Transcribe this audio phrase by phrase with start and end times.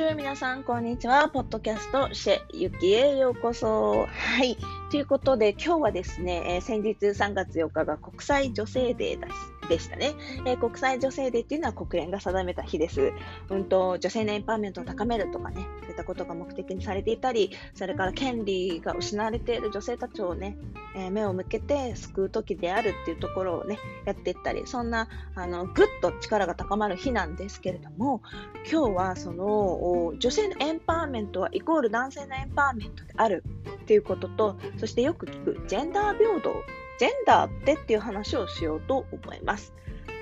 [0.00, 1.28] 中皆さん、こんにちは。
[1.28, 4.06] ポッドキャスト、シェユキへようこそ。
[4.06, 4.56] はい。
[4.90, 9.49] ということで、今日はですね、えー、先日3月4日が国際女性デーです。
[9.70, 10.14] でしたね、
[10.44, 13.12] えー、国際女性デーっていうのは国連が定めた日です。
[13.48, 20.58] うんと、女性のエンパワーメントを高めるとかね、そういったことが目的にされていたり、それから権利が失われている女性たちをね、
[20.96, 28.22] えー、目を向けて救う時であるっていうところをね、やっていったり、そんな、あの、ぐっと力が高まる日なんですけれども、
[28.70, 33.44] 今日はその、女性のエンパワーメントはイコール男性のエンパワーメントである
[33.82, 36.52] っていうことと、そしてよく聞くジェンダー平等
[37.00, 39.72] ジェンダーってっていう話をしようと思います。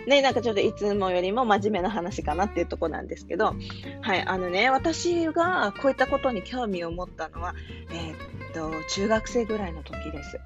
[0.06, 3.56] ね、なんかちょっといつもよりも真面目な話かなっていうとこなんですけど、
[4.00, 7.56] はい、あのね、私がこういったことに興味を持ったのは、
[7.90, 10.38] えー、っと、中学生ぐらいの時です。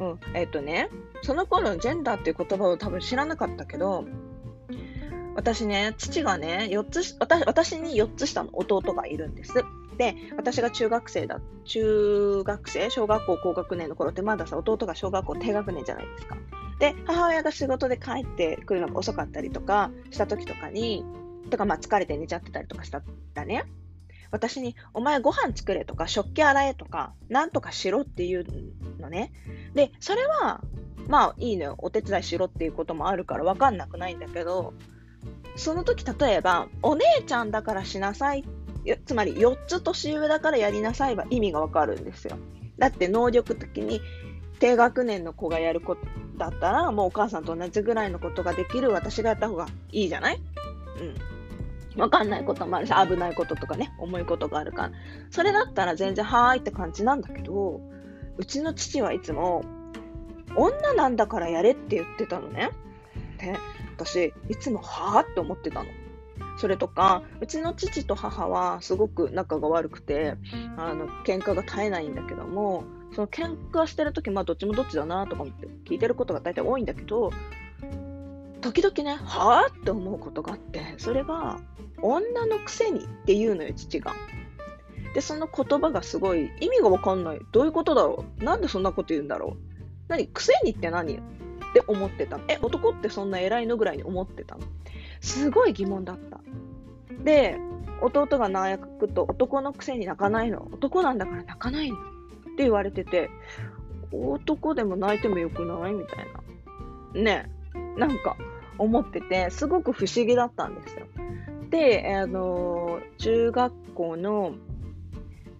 [0.00, 0.88] うん、えー、っとね、
[1.20, 4.06] その頃ジェンダーっていう言葉を多分知らなかったけど、
[5.36, 9.52] 私ね、父がね、4つ、私私に4つ下の弟がいるんです。
[9.96, 16.36] で、私が中学生だ、中学生、小学校高学年の頃ってまださ、弟が小学校低学年じゃないですか。
[16.78, 21.04] で、母親が仕事で帰ってくるのが遅かったりとかした時とかに、
[21.50, 23.02] とかまあ疲れて寝ちゃってたりとかした
[23.34, 23.64] らね、
[24.30, 28.44] 私に、お前ご飯作れとか、食器洗えとか、なんとかしろっていう
[29.00, 29.32] のね。
[29.74, 30.60] で、それは、
[31.06, 31.74] まあいいのよ。
[31.78, 34.74] お手伝いしろっていうこともあるからわかんなくないんだけど、
[35.54, 38.40] その時例えば、お姉ちゃんだからしなさい。
[38.40, 38.63] って
[39.06, 42.36] つまり4つ年上だからやりなさいは意味がわかるんですよ。
[42.78, 44.00] だって能力的に
[44.58, 46.02] 低学年の子がやること
[46.36, 50.40] だったら、もうお母さんと同じぐらいのことができる私がやった方がいいじゃない？
[51.96, 52.00] うん。
[52.00, 54.92] わかんないこともあるし、危ないこととかね、重いことがあるから。
[55.30, 57.80] それだったら全然はーいって感じなんだけど、
[58.36, 59.64] うちの父はいつも、
[60.56, 62.70] 女なんだからやれって言ってたのね。
[63.38, 63.56] で、
[63.96, 65.90] 私、いつもはーって思ってたの。
[66.56, 70.36] それとか、うちの父と母はすごく仲が悪くて、
[70.76, 72.84] あの、喧嘩が絶えないんだけども、
[73.14, 77.32] その喧嘩してるとき、まあどっちもどっちだなとか思って聞いてることが大体多いんだけど、
[78.60, 81.60] 時々ね、はぁって思うことがあって、それが、
[82.00, 84.14] 女のくせにって言うのよ、父が。
[85.14, 87.40] で、その言葉がすごい意味がわかんない。
[87.52, 88.44] どういうことだろう？
[88.44, 89.56] なんでそんなこと言うんだろう？
[90.08, 90.26] 何？
[90.26, 91.14] くせにって何？
[91.14, 91.18] っ
[91.72, 92.44] て思ってたの。
[92.48, 93.76] え、男ってそんな偉いの？
[93.76, 94.62] ぐらいに思ってたの。
[95.24, 96.40] すごい疑問だった。
[97.24, 97.58] で、
[98.02, 100.68] 弟が泣くと男のくせに泣かないの。
[100.70, 101.96] 男なんだから泣かないの。
[101.96, 101.98] っ
[102.56, 103.30] て言われてて、
[104.12, 106.26] 男でも泣いてもよくないみたい
[107.14, 107.22] な。
[107.22, 107.50] ね。
[107.96, 108.36] なんか
[108.76, 111.06] 思ってて、すごく不思議だったんですよ。
[111.70, 114.54] で、あの、中学校の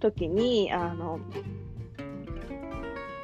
[0.00, 1.18] 時に、あの、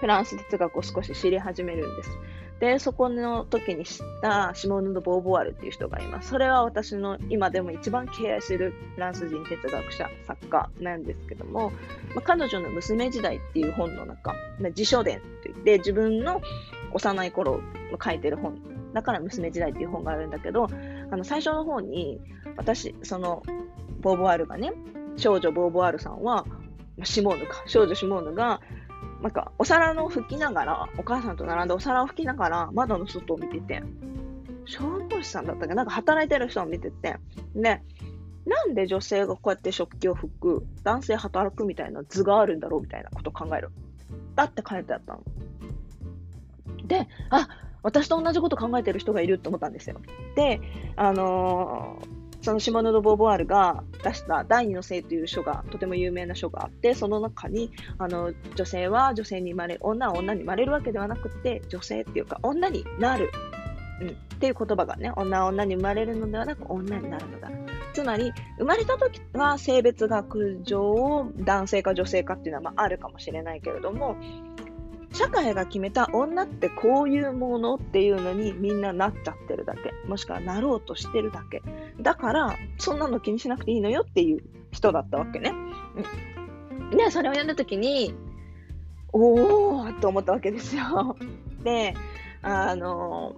[0.01, 2.11] フランス哲学を少し知り始めるんです。
[2.60, 6.28] で、そこの時に知ったシモーヌ・ド・ボーボワールっていう人がいます。
[6.28, 11.71] それは私の今でも一番敬愛するフランス人哲学者、作家なんですけども、
[12.15, 16.43] まあ、彼女の娘時代っていう本の中ま、自書伝といって自分の
[16.93, 17.60] 幼い頃
[18.03, 18.59] 書いてる本、
[18.92, 20.69] だから娘時代っていう本があるんだけど、
[21.10, 22.21] あの最初の方に
[22.59, 23.42] 私、その
[24.00, 24.72] ボーボワールがね、
[25.16, 26.44] 少女ボーボワールさんは、
[27.04, 28.60] シモーヌか、少女シモーヌが
[29.23, 33.83] なんか、お皿の拭きながら、お母さんと並んでお皿を拭きながら、窓の外を見てて、
[34.65, 37.17] 消防士さんだったっけなんか働いてる人を見てて、
[37.55, 37.83] で、
[38.47, 43.71] なんで女性がこうやって食器を拭く、男性働くみたいな図があるんだろうみたいなことを考える。
[44.35, 45.23] だって書いてあったの。
[46.87, 47.49] で、あ、
[47.83, 50.01] 私と同じこと考えてる人がいるって思ったんですよ。
[50.35, 50.61] で、
[50.97, 63.31] あのーそのシモノド・ボーボワールが出した第二の性という書が、とても有名な書があって、その中に、あの、女性は女性に生まれ、女は女に生まれるわけではなくて、女性っていうか、女になる。
[64.01, 67.51] うん、っていう言葉がね、女は女に生まれるのではなく、女になるのだ。
[67.93, 74.17] つまり、生まれた時は性別学上、男性か女性かっていうのはまああるかもしれないけれども、
[75.12, 79.92] 社会が決めた女ってこういうものっていうのにみんななっちゃってるだけ。
[80.07, 81.62] もしくはなろうとしてるだけ。
[82.01, 85.53] だから、そんなの気にしなくていいのよっていう人だったわけね。
[86.91, 88.15] うん、で、それを読んだ時に、
[89.12, 91.16] おーと思ったわけですよ。
[91.65, 91.95] で、
[92.42, 93.34] あの、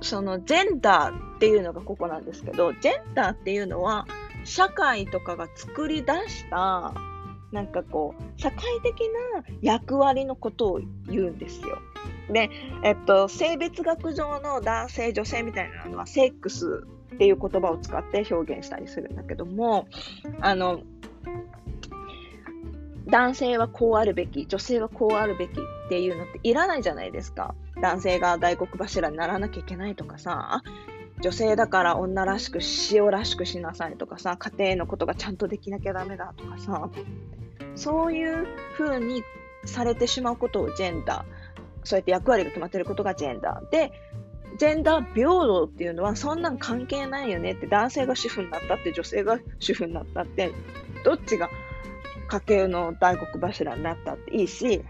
[0.00, 4.06] そのジェンダーっていうのがここなんですけど、ジェンダーっていうのは、
[4.44, 6.94] 社会とかが作り出した
[7.52, 9.00] なんかこう、社会的
[9.34, 11.78] な役割のことを言うんですよ。
[12.30, 12.50] で、
[12.84, 19.86] えっと、性別学上の男性、女性みたいなのは、セックスっていう言葉を使って表現したりするんだけども、
[20.40, 20.82] あの、
[23.06, 25.54] 男性はこうあるべき、女性はこうあるべきっ
[25.88, 27.54] ていうのっていらないじゃないですか。
[27.80, 30.62] 男性が大黒柱にならなきゃいけないとかさ、
[31.20, 32.60] 女性だから女らしく
[32.90, 36.88] 塩らしくしなさいとかさ、家庭のことがちゃんとできなきゃダメだとかさ、
[37.74, 39.22] そういう風に
[39.64, 41.24] されてしまうことをジェンダー、
[41.84, 43.70] そうやって役割が決まってることがジェンダー。
[43.70, 43.92] で、
[44.58, 50.52] ジェンダー平等っていうのはそんなん関係ないよねって男性が主婦になったって女性が主婦になったって
[51.04, 51.48] どっちが
[52.28, 54.82] 家計の大黒柱になったっていいし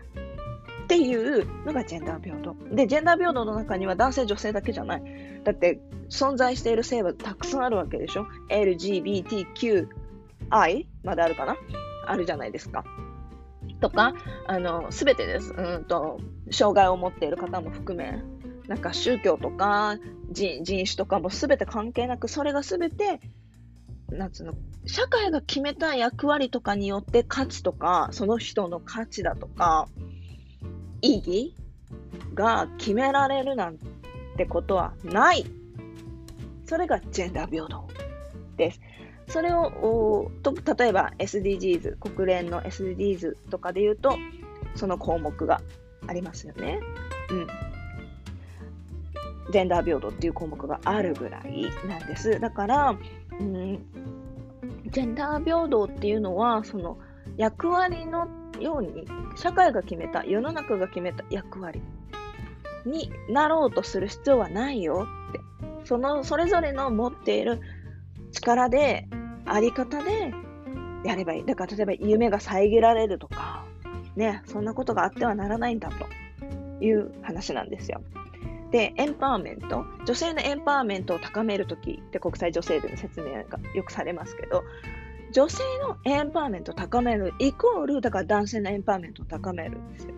[0.88, 2.56] っていうのがジェンダー平等。
[2.72, 5.02] で、ジェンダー平等の中には男性女性だけじゃない。
[5.44, 9.86] だって存在している性はたくさんあるわけでしょ ?LGBTQI
[11.04, 11.56] まであるかな？
[12.06, 12.86] あるじゃないですか。
[13.82, 14.14] とか、
[14.46, 15.52] あの、すべてです。
[15.52, 16.20] うんと、
[16.50, 18.22] 障害を持っている方も含め、
[18.66, 19.98] なんか宗教とか
[20.30, 23.20] 人種とかも全て関係なく、それが全て、
[24.08, 24.54] なんつうの、
[24.86, 29.86] 社会が決めた役割とかによって価値とか、その人の価値だとか、
[31.02, 31.54] 意義
[32.34, 33.78] が決められるなん
[34.36, 35.44] てことはない。
[36.66, 37.88] それがジェンダー平等
[38.56, 38.80] です。
[39.28, 44.16] それを、と例えば SDGs、国連の SDGs とかで言うと、
[44.74, 45.60] その項目が
[46.06, 46.80] ありますよね。
[47.30, 47.46] うん。
[49.50, 52.38] ジェンダー平等っていう項目があるぐらいなんです。
[52.38, 52.96] だから、
[53.38, 53.78] うん、
[54.90, 56.98] ジェンダー平等っていうのは、その
[57.38, 58.28] 役割の
[58.60, 59.06] ように、
[59.36, 61.80] 社会が決めた、世の中が決めた役割
[62.84, 65.40] になろうとする必要はないよって。
[65.84, 67.60] その、それぞれの持っている
[68.32, 69.08] 力で、
[69.46, 70.34] あり方で
[71.04, 71.44] やればいい。
[71.44, 73.64] だから例えば夢が遮られるとか、
[74.16, 78.02] ね、そんなことがあってはならないんだという話なんですよ。
[78.72, 84.64] で、エンパワーメント、女性のエンパワーメントを高めるときって国際女性デーの説明がよくされますけど、
[85.32, 90.14] 女性のエンパワーメントを高めるイコール、だから男性のエンパワーメントを高めるんですよ。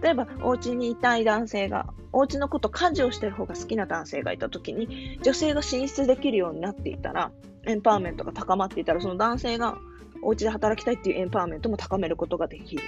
[0.00, 7.32] 例えば、お家にいたい男性が、お家のこと家事をしてる方が好きな男性がいたときに、女性が進出できるようになっていたら、
[7.66, 9.78] エンパワーメントが高まっていたら、その男性が
[10.22, 12.82] お家で働きたいっていうエンパワーメントも高めることができる。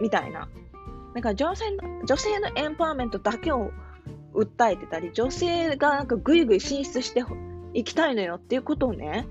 [0.00, 0.48] みたいな。
[1.14, 3.70] だか女性の女性のエンパワーメントだけを
[4.34, 7.24] 訴えてたり、女性がなんかぐいぐい進出して
[7.72, 9.26] いきたいのよっていうことをね、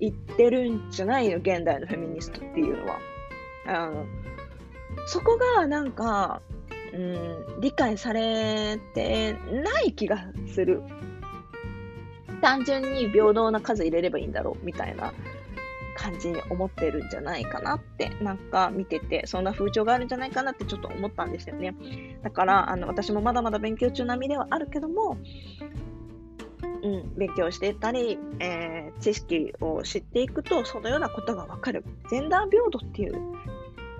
[0.00, 2.98] 言ってるんじゃないの、現代のフェミニストっていうのは。
[3.66, 4.06] あの
[5.06, 6.42] そこがなんか、
[6.92, 10.82] うん、理解されてない気がする。
[12.40, 15.12] 単純に平等な数入れればいいんだろうみたいな
[15.94, 21.74] 感じに思ってるんじゃないかなって、なんか見てて、そんな風潮があるんじゃないかなってちょっと思ったんですよね。
[22.22, 25.18] だから、あの私もまだまだ勉強中並みではあるけども、
[26.82, 31.84] うん、勉強していったり、えー、知識を知っていくと、そのようなことがわかる。
[32.10, 33.20] ジェンダー平等っていう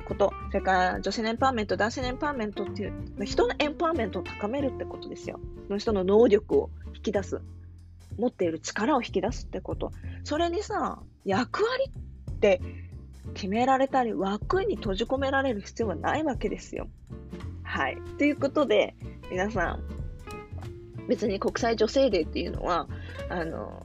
[0.07, 5.39] こと、それから女性のエンパワーメント、男性のエンパワーメントっていう、人のエンパワーメントを高めるってことですよ。
[5.67, 7.41] その人の能力を引き出す。
[8.19, 9.93] 持っている力を引き出すってこと。
[10.25, 11.85] それにさ、役割
[12.31, 12.61] って
[13.35, 16.89] 決められたり、枠に閉じ込められる必要はないわけですよ。
[17.63, 17.99] はい。
[18.19, 18.95] ということで、
[19.31, 20.00] 皆さん、
[21.09, 22.89] 別に国際女性デーっていうのは、
[23.29, 23.83] あの、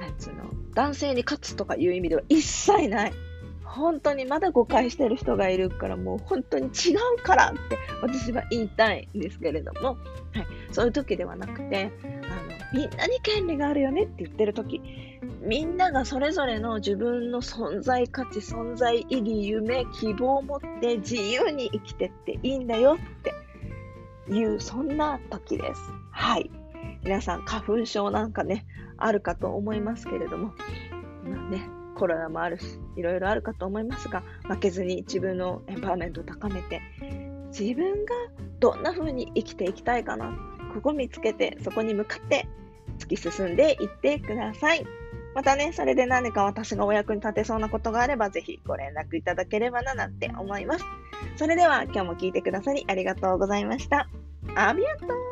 [0.00, 3.12] なんつうの、男性に勝つとかいう意味では一切ない。
[3.70, 14.82] 本当にまだ誤解してる人がいるから、もう本当に違うからって私は言いたいんですけれども、はい、そういう時ではなくて、あのみんなに権利があるよねって言ってる時、
[15.40, 23.32] みんながそれぞれの自分の存在価値、存在意義、夢、希望を持って自由に生きてっていいんだよって
[24.30, 25.80] いう、そんな時です。
[26.10, 26.50] はい。
[27.02, 30.54] 皆さん、花粉症なんかね、あるかと思いますけれども、
[31.24, 36.80] まあね、コロナもあるし、いろいろあるかと思いますが、負けずに自分のエンパワーメントを高めて、
[37.58, 38.14] 自分が
[38.60, 40.36] どんな風に生きていきたいかな、
[40.74, 42.46] ここ見つけて、そこに向かって
[42.98, 44.86] 突き進んでいってください。
[45.34, 50.84] またね、それで何か私がお役に立てそうなことがあれば、ぜひご連絡いただければななんて思います。
[51.36, 54.08] それでは今日も聞いてくださりありがとうございました。
[54.56, 55.29] ありがとう